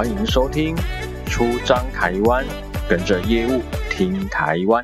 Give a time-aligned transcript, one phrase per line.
[0.00, 0.74] 欢迎收听
[1.26, 2.42] 《出张台湾》，
[2.88, 3.60] 跟着业务
[3.90, 4.82] 听台湾。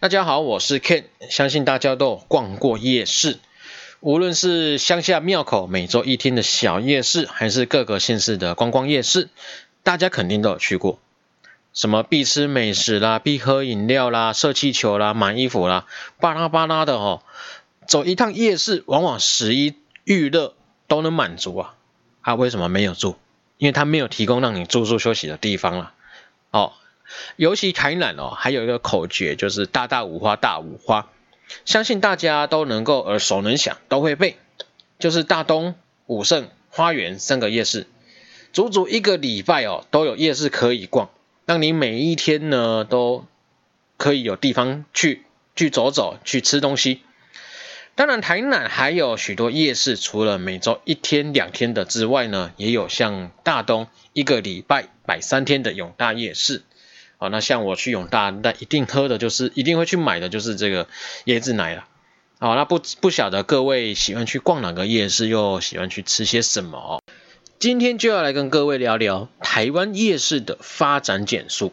[0.00, 3.38] 大家好，我是 Ken，相信大家都有逛过夜市。
[4.00, 9.30] 无论是乡下庙口每周一天的小夜市，还是各个县市的观光夜市，
[9.82, 10.98] 大家肯定都有去过。
[11.72, 15.86] 什么必吃美食啦，必喝饮料啦，射气球啦，买衣服啦，
[16.20, 17.22] 巴拉巴拉的哦。
[17.86, 20.54] 走一趟夜市，往往十一娱乐
[20.88, 21.74] 都能满足啊。
[22.22, 23.16] 他、为什么没有住？
[23.56, 25.92] 因为他没有提供让你住宿休息的地方了。
[26.50, 26.72] 哦，
[27.36, 31.08] 尤其台南哦，还有一个口诀，就是大大五花大五花。
[31.64, 34.36] 相信大家都能够耳熟能详，都会背，
[34.98, 35.74] 就是大东、
[36.06, 37.86] 武圣、花园三个夜市，
[38.52, 41.10] 足足一个礼拜哦，都有夜市可以逛，
[41.44, 43.24] 让你每一天呢都
[43.96, 47.02] 可以有地方去去走走，去吃东西。
[47.94, 56.62] 当然，台南还有许多夜市，除了每周一天两天的之外呢，也有像大东一个礼拜摆三天的永大夜市。
[57.18, 60.86] 好，那像我去永大，那一定喝的就是，一定会去买的就是这个
[61.24, 61.86] 椰子奶了。
[62.38, 67.00] 好，那不不晓得各位喜欢去逛哪个夜市，又喜欢去吃些什么哦？
[67.58, 71.72] 今天就要来跟各位聊聊台湾夜市的发展简述。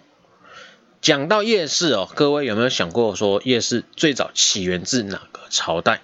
[1.02, 6.00] 讲到夜市哦，各位有没有想过说夜市最早起源自哪个朝代？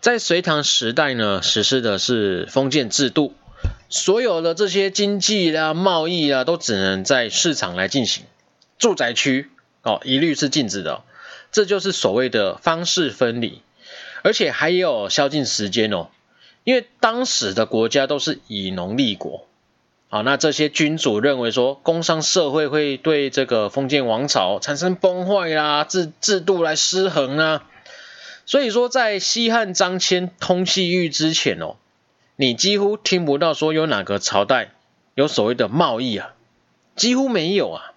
[0.00, 3.34] 在隋唐时代呢，实施的是封建制度，
[3.88, 8.24] 所有的这些经济啦、贸易啊，都只能在市场来进行。
[8.78, 9.50] 住宅区
[9.82, 11.02] 哦，一律是禁止的，
[11.52, 13.62] 这就是所谓的方式分离，
[14.22, 16.08] 而且还有宵禁时间哦。
[16.64, 19.46] 因为当时的国家都是以农立国，
[20.08, 27.64] 好，那这些君主认为说，工商社会会对这个封建王朝产生崩坏啦，制制度来失衡啊。
[28.44, 31.76] 所以说，在西汉张骞通西域之前哦，
[32.36, 34.72] 你几乎听不到说有哪个朝代
[35.14, 36.34] 有所谓的贸易啊，
[36.96, 37.92] 几乎没有啊。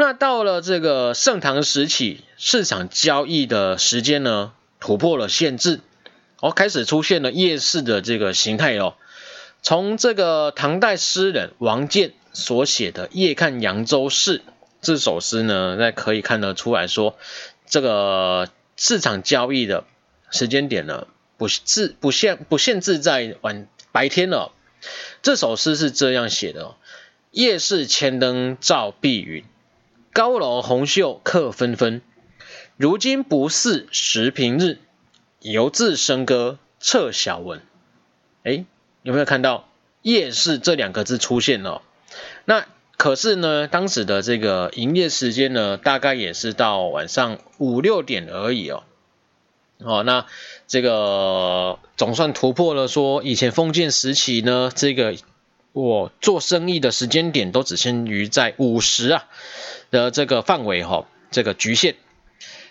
[0.00, 5.80] 那到了这个盛唐时期，市场交易的时间呢，突破了限制，
[6.38, 8.94] 哦，开始出现了夜市的这个形态哦。
[9.60, 14.38] 从这个唐代诗人王建所写的《夜看扬州市》
[14.80, 17.18] 这首诗呢，那可以看得出来说，
[17.66, 19.82] 这个市场交易的
[20.30, 24.52] 时间点呢，不是不限不限制在晚白天了。
[25.22, 26.76] 这首诗是这样写的：
[27.32, 29.42] 夜市千灯照碧云。
[30.18, 32.02] 高楼红袖客纷纷，
[32.76, 34.78] 如今不似时平日，
[35.40, 37.62] 犹自笙歌彻晓闻。
[38.42, 38.64] 哎，
[39.02, 39.68] 有没有看到
[40.02, 41.82] 夜市这两个字出现了？
[42.44, 48.82] 那可是呢，当时的这个营业时间呢，大概也是到晚上五六点而已哦。
[49.78, 50.26] 哦，那
[50.66, 55.14] 这个总算突破了说以前封建时期呢，这个
[55.80, 59.24] 我做生意的时间点都只限于在午时啊。
[59.90, 61.94] 的这个范围哈，这个局限。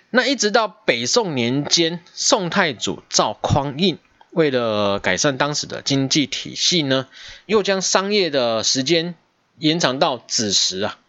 [0.10, 3.98] 那一直到北宋年间，宋太祖赵匡胤
[4.32, 7.08] 为了改善当时的经济体系呢，
[7.46, 9.16] 又将商业的时间
[9.58, 11.00] 延长到子时啊。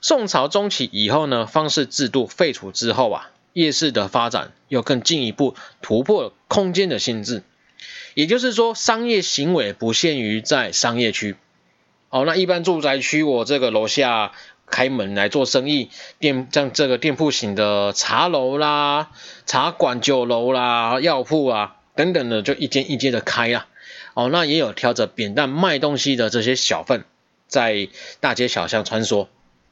[0.00, 7.44] 宋朝中期以后呢，方式制度废除之后啊，夜市的发展又更进一步突破空间的限制。
[8.14, 11.36] 也就是说，商业行为不限于在商业区。
[12.08, 14.32] 哦，那一般住宅区，我这个楼下。
[14.72, 19.10] 开门来做生意，店像这个店铺型的茶楼啦、
[19.44, 23.66] 茶馆、酒楼啦、药铺啊等等的，就一间一间的开啊。
[24.14, 27.04] 哦，那也有挑着扁担卖东西的这些小贩，
[27.48, 27.88] 在
[28.20, 29.26] 大街小巷穿梭。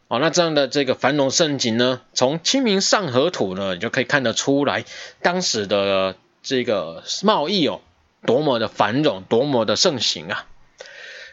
[0.09, 4.85] 哦，那这样的这个繁荣盛景呢，从《清明上河图》呢，你就可以看得出来，
[5.23, 7.81] 当时的这个贸易哦，
[8.27, 10.47] 多么的繁荣，多么的盛行啊。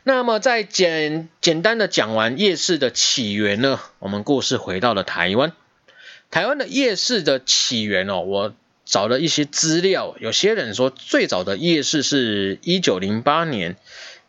[0.04, 5.54] 那么，在简简单的讲完夜市的起源呢，我们故事回到了台湾。
[6.30, 8.54] 台湾的夜市的起源哦，我
[8.84, 13.78] 找了一些资料，有些人说最早的夜市是一九零八年，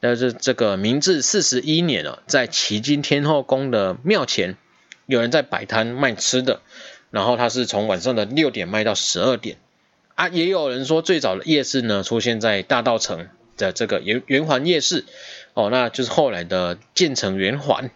[0.00, 4.56] 那是这个明治四十一年了，在旗津天后宫的庙前，
[5.04, 6.62] 有人在摆摊卖吃的，
[7.10, 9.58] 然后他是从晚上的六点卖到十二点
[10.16, 10.28] 啊。
[10.28, 15.04] 也有人说最早的夜市呢，出现在大道城的这个圆圆环夜市。
[15.54, 17.90] 哦，那就是后来的建成圆环，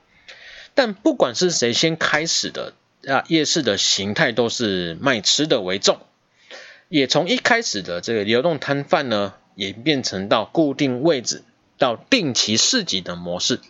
[0.74, 2.72] 但不管是谁先开始的
[3.06, 6.00] 啊，夜市的形态都是卖吃的为重，
[6.88, 11.44] 也从一开始的这个流动摊贩呢，演变成到固定位置
[11.76, 13.60] 到定期市集的模式。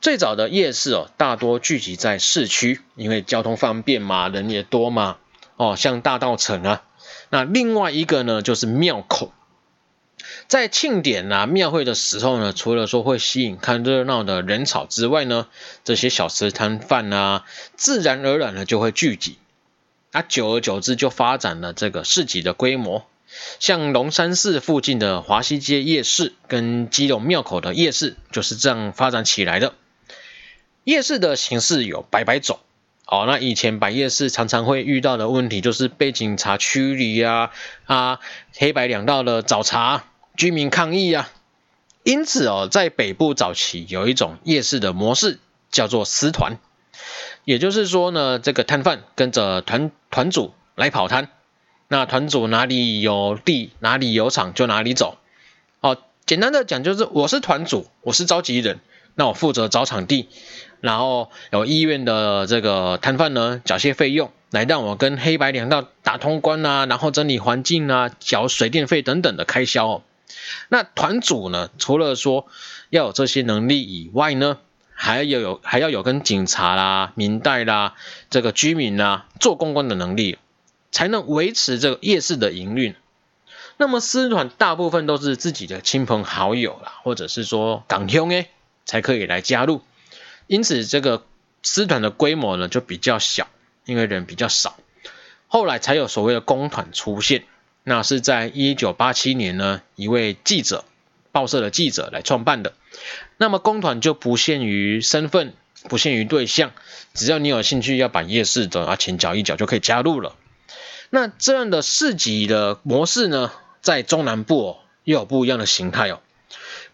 [0.00, 5.18] 最早的夜市哦，大多聚集在市区，因为交通方便嘛，人也多嘛。
[5.56, 6.84] 哦，像大道城啊。
[7.30, 9.32] 那另外一个呢，就是庙口。
[10.46, 15.46] 在庆典啊、庙会的时候呢，除了说会吸引看热闹的人潮之外呢，
[15.84, 17.44] 这些小吃摊贩啊，
[17.76, 19.38] 自然而然的就会聚集。
[20.10, 23.06] 那久而久之，就发展了这个市集的规模。
[23.60, 29.74] 像龙山寺附近的华西街夜市，跟基隆庙口的夜市，就是这样发展起来的。
[30.84, 32.58] 夜市的形式有百百种，
[33.10, 37.50] 哦，那以前摆夜市常常会遇到的问题就是被警察驱离啊，
[37.86, 38.20] 啊，
[38.54, 40.02] 黑白两道的找茬，
[40.36, 41.30] 居民抗议啊，
[42.02, 45.38] 因此哦，在北部早期有一种夜市的模式
[45.70, 46.58] 叫做私团，
[47.44, 51.30] 也就是说呢，这个摊贩跟着团团主来跑摊，
[51.88, 55.16] 那团主哪里有地哪里有场就哪里走，
[55.80, 55.96] 哦，
[56.26, 58.80] 简单的讲就是我是团主，我是召集人，
[59.18, 60.28] 那我负责找场地。
[60.80, 70.02] 然后有意愿的这个摊贩呢，缴些费用来让我跟黑白两道打通关啊，然后整理环境啊，缴水电费等等的开销哦。
[70.68, 72.46] 那团主呢，除了说
[72.90, 74.58] 要有这些能力以外呢，
[74.94, 77.94] 还要有还要有跟警察啦、民代啦、
[78.30, 80.38] 这个居民啦做公关的能力，
[80.92, 82.94] 才能维持这个夜市的营运。
[83.78, 88.48] 那么私团大部分都是自己的亲朋好友啦，或者是说港兄诶，
[88.88, 89.82] 才可以来加入。
[90.46, 91.24] 因此，这个
[91.62, 93.46] 私团的规模呢就比较小，
[93.84, 94.78] 因为人比较少。
[95.46, 97.44] 后来才有所谓的公团出现，
[97.84, 100.84] 那是在一九八七年呢，一位记者，
[101.32, 102.72] 报社的记者来创办的。
[103.36, 105.52] 那么公团就不限于身份，
[105.84, 106.72] 不限于对象，
[107.12, 110.34] 只要你有兴趣要摆夜市的，啊，钱缴一缴就可以加入了。
[111.10, 113.52] 那这样的市集的模式呢，
[113.82, 116.20] 在中南部哦，又有不一样的形态哦。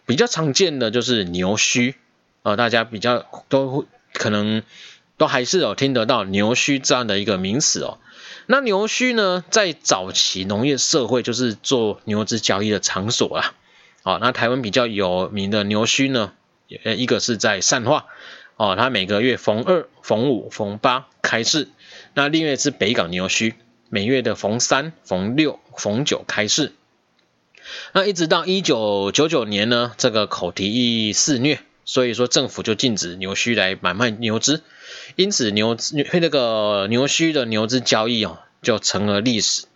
[0.06, 1.94] 比较常见的就是牛墟。
[2.42, 4.62] 呃，大家比较都可能
[5.16, 7.98] 都还是有听得到牛墟这样的一个名词哦。
[8.46, 13.54] 那牛墟呢，在早期农业社会就是做牛只交易的场所啦。
[14.02, 16.34] 哦，那台湾比较有名的牛墟呢，
[16.82, 18.04] 呃，一个是在善化，
[18.56, 21.68] 哦，它每个月逢二、逢五、逢八开市。
[22.12, 23.54] 那另外是北港牛墟，
[23.88, 26.74] 每月的逢三、逢六、逢九开市。
[27.92, 31.60] 那一直到一九九九年呢，这个口蹄疫肆虐。
[31.86, 34.62] 所以说政府就禁止牛墟来买卖牛只，
[35.16, 35.76] 因此牛
[36.14, 39.66] 那个牛墟的牛只交易哦就成了历史。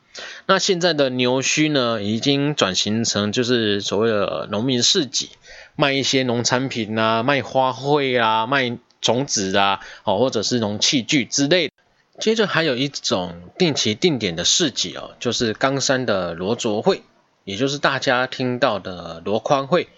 [0.47, 5.29] 那现在的牛墟呢，已经转型成就是所谓的农民市集，
[5.77, 11.71] 卖一些农产品啊，卖花卉啊，卖种子啊，哦或者是农器具之类。
[12.19, 17.03] 接着还有一种定期定点的市集哦，就是冈山的罗卓会，
[17.49, 19.89] 也就是大家听到的罗宽会。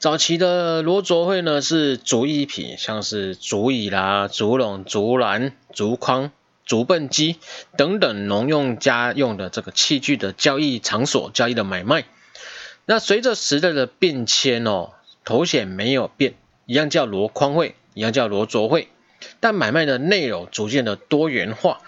[0.00, 6.32] 早期的罗卓会呢，是竹艺品，像是竹椅啦、竹笼、竹篮、竹筐、
[6.66, 7.36] 竹畚箕
[7.76, 12.06] 等等农用家用的这个器具的交易场所，交易的买卖。
[12.86, 14.90] 那随着时代的变迁哦，
[15.24, 16.34] 头衔没有变，
[16.66, 18.88] 一样叫罗宽会，一样叫罗卓会，
[19.38, 21.82] 但买卖的内容逐渐的多元化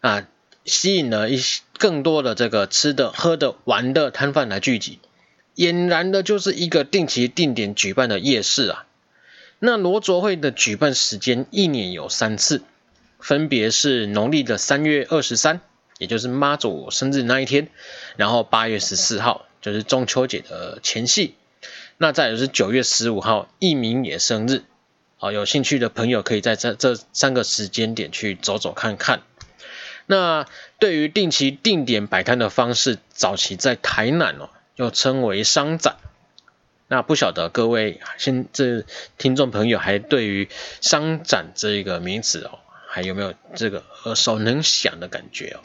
[0.00, 0.26] 啊，
[0.64, 4.98] 吸引了一些更多的这个吃的、喝的、玩的摊贩来聚集。
[5.56, 8.84] 俨然的就是一个定期定点举办的夜市啊。
[9.58, 12.60] 那罗卓会的举办时间一年有三次，
[13.18, 15.62] 分别是农历的三月二十三，
[15.96, 17.68] 也就是妈祖生日那一天，
[18.16, 21.34] 然后八月十四号就是中秋节的前夕，
[21.96, 24.64] 那再就是九月十五号一民也生日。
[25.16, 29.22] 好，有兴趣的朋友可以在这这三个时间点去走走看看。
[30.10, 30.46] 那
[30.80, 34.50] 对于定期定点摆摊的方式，早期在台南哦。
[34.76, 35.96] 又称为商展，
[36.88, 38.86] 那不晓得各位现这
[39.18, 40.48] 听众朋友还对于
[40.80, 45.60] 商展这一个名词哦，还有没有这个耳熟能详的感觉哦？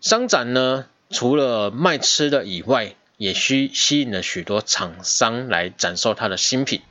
[0.00, 6.82] 商展呢，除了卖吃的以外，也需吸引了许多厂商来展售他的新品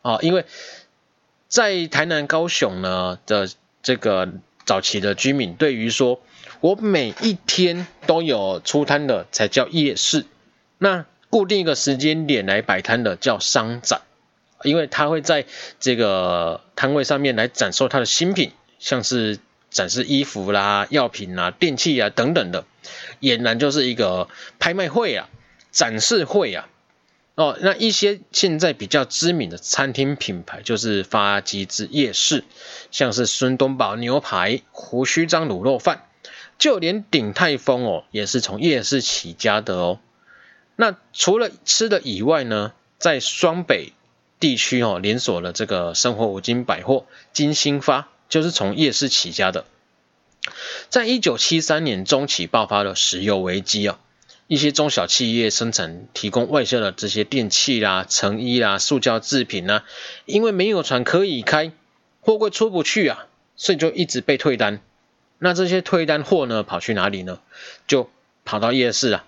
[0.00, 0.46] 哦，因为
[1.48, 3.50] 在台南、高雄呢的
[3.82, 4.32] 这个
[4.66, 6.20] 早期的居民，对于说
[6.60, 10.26] 我每一天都有出摊的才叫夜市。
[10.76, 14.02] 那固定一个时间点来摆摊的叫商展，
[14.64, 15.46] 因为他会在
[15.80, 19.38] 这个摊位上面来展售他的新品，像是
[19.70, 22.64] 展示衣服啦、药品啊、电器啊等等的，
[23.20, 25.28] 俨然就是一个拍卖会啊、
[25.70, 26.68] 展示会啊。
[27.36, 32.44] 哦，那一些现在比较知名的餐厅品牌就是发迹自夜市，
[32.90, 36.08] 像是孙东宝牛排、胡须张卤肉饭，
[36.58, 40.00] 就连鼎泰丰哦也是从夜市起家的哦。
[40.76, 43.92] 那除了吃的以外呢，在双北
[44.40, 49.66] 地区哦连锁了这个生活五金百货金兴发，就是从夜市起家的。
[50.88, 53.98] 在一九七三年中期爆发了石油危机啊，
[54.48, 59.84] 一些中小企业生产提供外销的这些电器啦、成衣啦、塑胶制品啦，
[60.24, 61.72] 因为没有船可以开，
[62.20, 63.26] 货柜出不去啊，
[63.56, 64.80] 所以就一直被退单。
[65.38, 67.40] 那这些退单货呢，跑去哪里呢？
[67.88, 68.08] 就
[68.44, 69.24] 跑到夜市啊，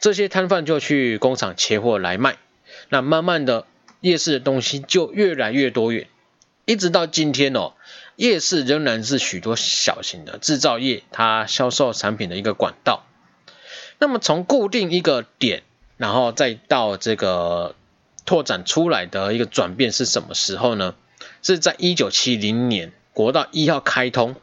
[0.00, 2.38] 这些摊贩就去工厂切货来卖。
[2.88, 3.66] 那慢慢的，
[4.00, 6.08] 夜市的东西就越来越多元，
[6.64, 7.74] 一直到今天哦。
[8.16, 13.04] 夜市仍然是许多小型的制造业它销售产品的一个管道。
[13.98, 15.62] 那么从固定一个点，
[15.96, 17.74] 然后再到这个
[18.24, 20.94] 拓展出来的一个转变是什么时候呢？
[21.42, 24.36] 是在一九七零年国道一号开通，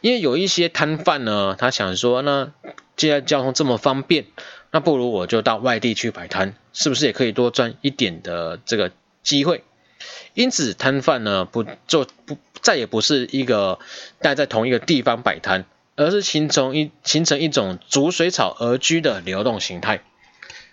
[0.00, 2.52] 因为有一些摊贩呢，他想说，那
[2.96, 4.26] 既然交通这么方便，
[4.70, 9.64] 那不如我就到外地去摆摊，是不是也可以多赚一点的这个机会？
[10.34, 13.78] 因此，摊贩呢不就不再也不是一个
[14.20, 15.64] 待在同一个地方摆摊，
[15.96, 20.02] 而是形成一形成一种逐水草而居的流动形态。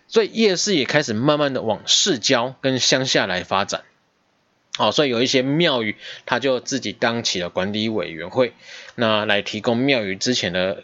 [0.07, 3.81] 所以夜市也开始慢慢的往市郊跟乡下来发展。
[4.77, 8.53] 哦，所以有一些庙宇，他就自己当起了管理委员会，
[8.95, 10.83] 那来提供庙宇之前的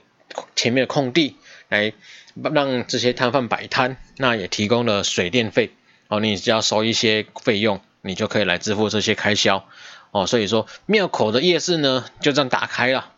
[0.55, 1.35] 前面的空地，
[1.67, 1.93] 来
[2.35, 5.71] 让这些摊贩摆摊，那也提供了水电费。
[6.07, 7.81] 哦，你只要收一些费用。
[8.01, 9.67] 你就可以来支付这些开销
[10.11, 13.11] 哦，所以说庙口的夜市呢就这样打开了。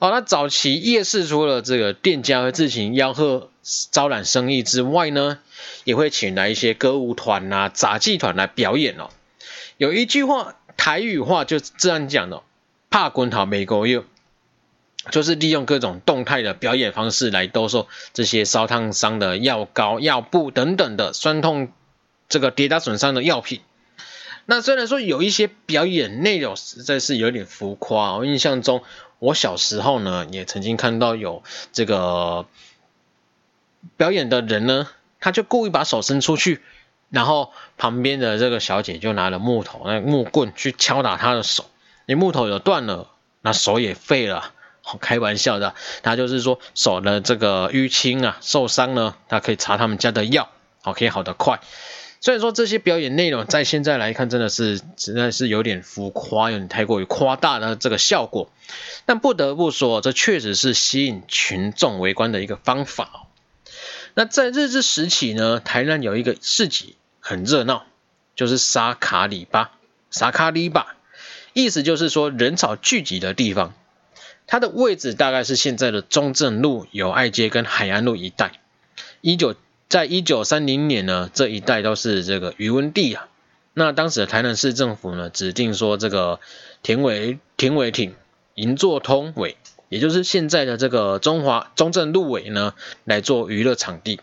[0.00, 3.50] 哦，那早期夜市除了这个店家会自行吆喝
[3.90, 5.38] 招揽生意之外呢，
[5.84, 9.10] 也会请来一些歌舞团呐、啊、杂技团来表演哦。
[9.76, 12.42] 有一句话台语话就这样讲的：
[12.88, 14.04] 怕滚头没够用，
[15.10, 21.70] 就是利用各种动态的表演方式来兜售这些烧烫伤的药膏、药布等等的酸痛
[22.30, 23.60] 这个跌打损伤的药品。
[24.46, 28.82] 那虽然说有一些表演内容实在是有点浮夸，我印象中
[29.20, 32.46] 我小时候呢也曾经看到有这个
[33.96, 34.88] 表演的人呢，
[35.20, 36.60] 他就故意把手伸出去，
[37.10, 41.66] 然后旁边的这个小姐就拿了木头、那木棍去敲打他的手，
[42.06, 43.08] 你木头有断了，
[43.42, 44.52] 那手也废了。
[45.00, 50.48] 开玩笑的，他就是说手的这个淤青啊、受伤呢，他可以查他们家的药，
[50.82, 51.60] 好可以好得快。
[52.22, 58.50] 虽然说这些表演内容在现在来看真的是实在是有点浮夸，有点太过于夸大的这个效果，
[59.06, 63.26] 但不得不说，这确实是吸引群众围观的一个方法。
[64.12, 67.86] 那在日治时期呢，台南有一个市集很热闹，
[68.36, 69.70] 就是沙卡里巴，
[70.10, 70.96] 沙卡里巴，
[71.54, 73.72] 意思就是说人潮聚集的地方。
[74.46, 78.60] 它的位置大概是现在的中正路、友爱街跟海安路一带。
[79.20, 79.54] 一九
[79.90, 83.26] 在一九三零年呢，这一带都是这个余温地啊。
[83.74, 86.38] 那当时的台南市政府呢，指定说这个
[86.84, 88.14] 田尾田尾町
[88.54, 89.56] 银座通尾，
[89.88, 94.20] 也就是现在的这个中华中正路尾呢，来做娱乐场地。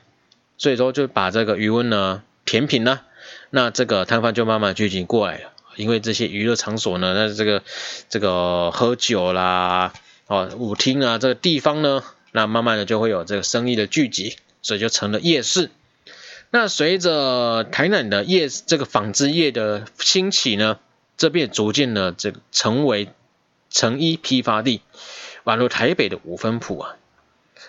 [0.58, 3.02] 所以说就把这个余温呢填平了，
[3.50, 5.52] 那这个摊贩就慢慢聚集过来了。
[5.76, 7.62] 因为这些娱乐场所呢，那这个
[8.08, 9.92] 这个喝酒啦，
[10.28, 14.38] 哦舞厅啊，这个地方呢，那慢慢的就会有这个生意的聚集。
[14.62, 15.70] 所以就成了夜市。
[16.50, 20.80] 那随着台南的夜这个纺织业的兴起呢，
[21.18, 23.10] 这边逐渐的这个成为
[23.70, 24.82] 成衣批发地，
[25.44, 26.96] 宛如台北的五分埔啊。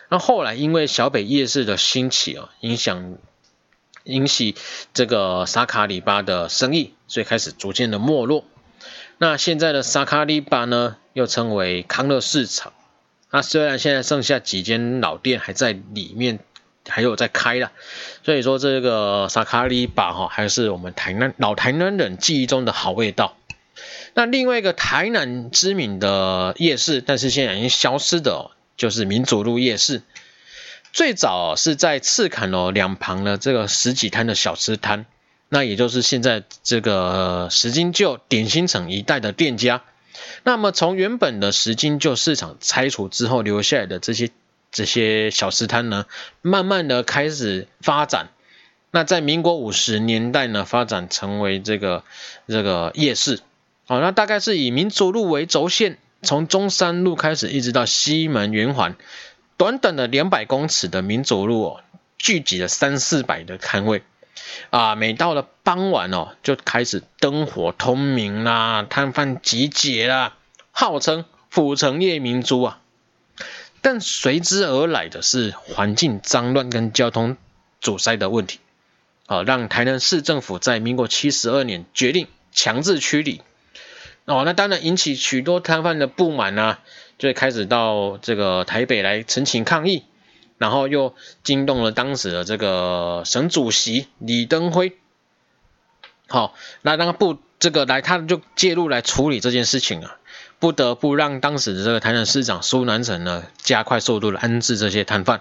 [0.08, 3.18] 那后来因为小北夜市的兴起啊，影响
[4.04, 4.54] 引起
[4.94, 8.44] 这个沙卡里巴的生意，所以开始逐渐的没落。
[9.18, 12.72] 那现在的沙卡里巴呢，又称为康乐市场。
[13.32, 16.38] 那虽然现在剩下几间老店还在里面。
[16.88, 17.70] 还有在开了，
[18.24, 23.36] 所以说这个沙卡里巴哈还是我们台南老台南人记忆中的好味道。
[24.14, 30.02] 那另外一个台南知名的夜市，但是现在已经消失的，就是民主路夜市。
[30.92, 35.06] 最早是在赤崁楼两旁的这个十几摊的小吃摊，
[35.48, 39.82] 那也就是现在这个石金旧点心城一带的店家。
[40.42, 44.30] 那么从原本的石金旧市场拆除之后留下来的这些。
[44.70, 46.06] 这些小吃摊呢，
[46.42, 48.28] 慢慢的开始发展。
[48.90, 52.04] 那在民国五十年代呢，发展成为这个
[52.46, 53.40] 这个夜市。
[53.86, 58.96] 好，那大概是以民族路为轴线，从中山路开始，一直到西门圆环，
[59.56, 61.80] 短短的两百公尺的民族路哦，
[62.16, 64.02] 聚集了三四百的摊位。
[64.70, 70.36] 啊，每到了傍晚哦，就开始灯火通明啦，摊贩集结啦，
[70.70, 72.80] 号称府城夜明珠啊。
[73.80, 77.36] 但随之而来的是环境脏乱跟交通
[77.80, 78.58] 阻塞的问题，
[79.26, 83.40] 哦，让台南市政府在民国七十二年决定强制驱离。
[84.24, 86.80] 哦，那当然引起许多摊贩的不满呢、啊，
[87.18, 90.04] 就开始到这个台北来陈情抗议，
[90.58, 94.98] 然后又惊动了当时的这个省主席李登辉。
[96.26, 100.18] 好、那那个不这个来，他就介入来处理这件事情啊，
[100.58, 105.40] 不得不让当时的这个台南市长苏南成呢，加快速度的安置这些摊贩。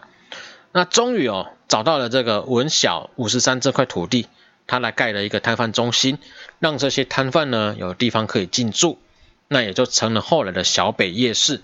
[0.71, 4.27] 那终于哦，找到了这个文小五十三这块土地。
[4.69, 6.17] 他来盖了一个摊贩中心，
[6.59, 8.99] 让这些摊贩呢有地方可以进驻，
[9.47, 11.61] 那也就成了后来的小北夜市。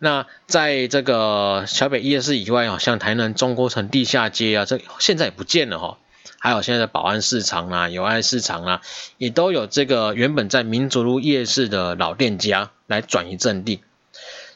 [0.00, 5.98] 那在这个小北夜市以外啊，像台南中国城地下街啊，这现在也不见了哈。
[6.38, 8.82] 还有现在的保安市场啊、友爱市场啊，
[9.18, 13.82] 也都有这个原本在民族路夜市的老店家来转移阵地。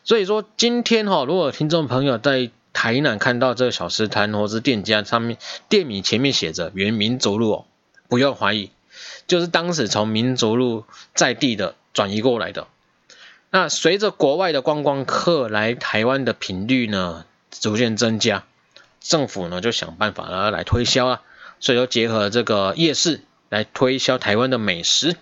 [0.04, 5.38] 所以说今天哈，如果听众朋友在台南看到这个小吃摊或是店家上面
[5.68, 7.64] 店名前面写着原民族路哦，
[8.08, 8.70] 不用怀疑，
[9.26, 12.66] 就是当时从民族路在地的转移过来的。
[13.50, 18.44] 那随着国外的观光客来台湾的频率呢逐渐增加，
[19.00, 21.22] 政府呢就想办法来来推销啊，
[21.60, 25.16] 所以就结合这个夜市来推销台湾的美食，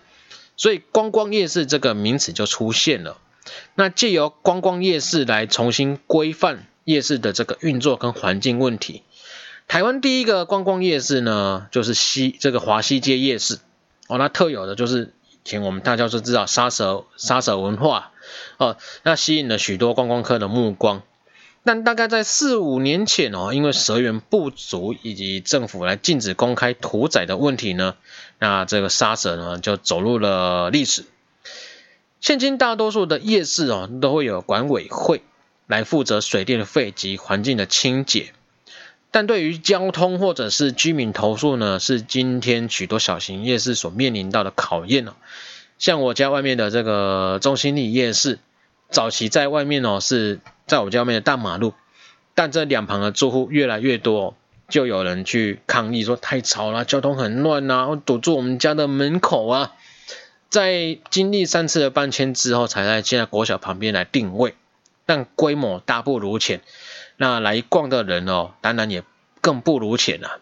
[0.56, 3.18] 所以观光夜市这个名词就出现了。
[3.74, 6.66] 那借由观光夜市来重新规范。
[6.84, 9.04] 夜市的这个运作跟环境问题，
[9.68, 13.60] 台湾第一个观光夜市呢，就是西这个华西街夜市
[14.08, 18.10] 哦，那特有的就是以前我们大家都知道杀蛇杀蛇文化
[18.56, 21.04] 哦，那吸引了许多观光客的目光。
[21.64, 27.94] 但大概在四五年前哦，因为蛇源不足以及政府来禁止公开屠宰的问题呢，
[28.38, 31.04] 那这个杀蛇呢就走入了历史。
[32.20, 35.22] 现今大多数的夜市哦，都会有管委会。
[35.68, 38.34] 来负责水电费及环境的清洁，
[39.10, 45.12] 但对于交通或者是居民投诉呢，是今天许多小型夜市所面临到的考验哦。
[45.78, 48.38] 像我家外面的这个中心里夜市，
[48.90, 51.74] 早期在外面哦，是在我家外面的大马路，
[52.34, 54.36] 但这两旁的住户越来越多，
[54.68, 59.72] 就有人去抗议说太吵了，交通很乱啊，堵住我们家的门口啊。
[60.48, 64.54] 在经历三次的搬迁之后，才在现在国小旁边来定位。
[65.04, 66.60] 但规模大不如前，
[67.16, 69.02] 那来逛的人哦，当然也
[69.40, 70.40] 更不如前了。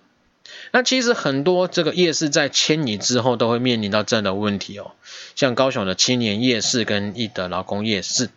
[0.73, 4.93] 那其实很多这个夜市在迁移之后，都会面临到这样的问题哦。
[5.35, 8.29] 像高雄的青年夜市跟义德劳工夜市，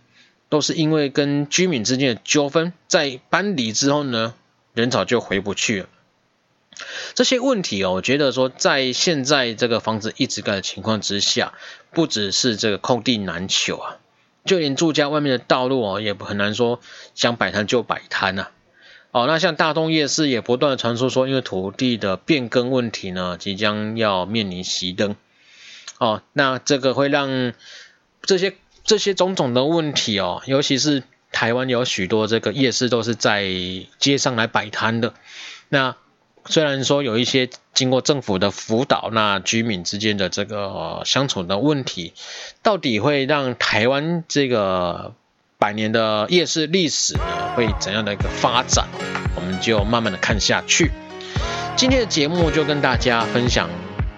[0.54, 4.36] 都是因为跟居民之间的纠纷，在搬离之后呢，
[4.76, 5.90] 人早就回不去了。
[7.16, 11.54] 这些问题哦，我觉得说在现在这个房子一直盖的情况之下，
[11.90, 13.98] 不只是这个空地难求啊。
[14.46, 16.80] 就连住家外面的道路哦，也很难说
[17.16, 18.50] 想摆摊就摆摊呐。
[19.10, 25.16] 哦，那像大东夜市也不断的传出说，因为土地的变更问题呢，即将要面临熄灯。
[25.98, 27.54] 哦，那这个会让
[28.22, 33.46] 这些这些种种的问题哦，尤其是台湾有许多这个夜市都是在
[34.00, 35.14] 街上来摆摊的，
[35.70, 35.96] 那。
[36.46, 42.12] 虽然说有一些经过政府的辅导，那居民之间的这个相处的问题，
[42.62, 45.14] 到底会让台湾这个
[45.58, 48.90] 百年的夜市历史呢，会怎样的一个发展？
[49.38, 50.92] 我们就慢慢的看下去。
[51.78, 53.70] 今天的节目就跟大家分享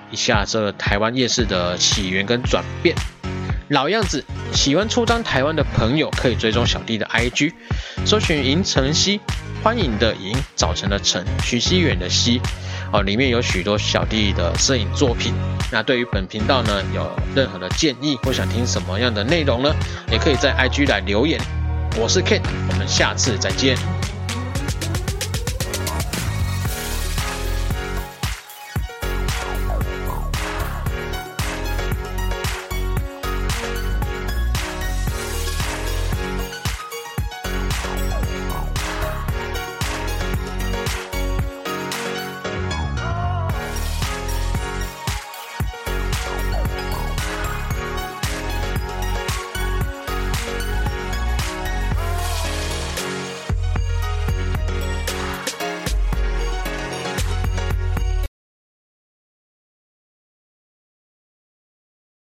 [0.10, 2.95] 一下这台湾夜市的起源跟转变。
[3.69, 4.23] 老样子，
[4.54, 7.51] 喜欢出张台湾的朋友可以追踪小弟的 IG，
[8.06, 9.19] 搜寻银晨曦。
[9.63, 12.39] 欢迎的银，早晨的晨，徐熙远的熙，
[12.93, 15.34] 哦，里面有许多小弟的摄影作品。
[15.71, 19.73] 那对于本频道呢，有任何的建议或想听什么样的内容呢，
[20.12, 21.41] 也可以在 IG 来留言。
[21.97, 23.75] 我是 Ken，我们下次再见。